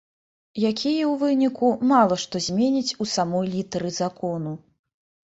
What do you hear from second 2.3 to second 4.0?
зменяць у самой літары